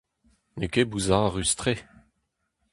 N'eo 0.57 0.71
ket 0.73 0.87
bouzarus-tre. 0.91 1.75